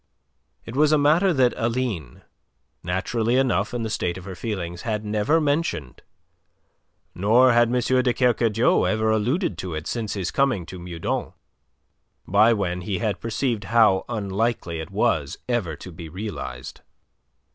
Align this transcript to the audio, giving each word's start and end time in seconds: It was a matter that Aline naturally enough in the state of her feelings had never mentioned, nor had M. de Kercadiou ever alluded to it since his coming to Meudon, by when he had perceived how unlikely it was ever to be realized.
It 0.65 0.75
was 0.75 0.91
a 0.91 0.97
matter 0.97 1.31
that 1.31 1.53
Aline 1.55 2.23
naturally 2.81 3.35
enough 3.35 3.71
in 3.71 3.83
the 3.83 3.89
state 3.91 4.17
of 4.17 4.25
her 4.25 4.33
feelings 4.33 4.81
had 4.81 5.05
never 5.05 5.39
mentioned, 5.39 6.01
nor 7.13 7.53
had 7.53 7.67
M. 7.67 7.73
de 7.83 8.11
Kercadiou 8.11 8.87
ever 8.89 9.11
alluded 9.11 9.59
to 9.59 9.75
it 9.75 9.85
since 9.85 10.15
his 10.15 10.31
coming 10.31 10.65
to 10.65 10.79
Meudon, 10.79 11.33
by 12.27 12.51
when 12.51 12.81
he 12.81 12.97
had 12.97 13.21
perceived 13.21 13.65
how 13.65 14.03
unlikely 14.09 14.79
it 14.79 14.89
was 14.89 15.37
ever 15.47 15.75
to 15.75 15.91
be 15.91 16.09
realized. 16.09 16.81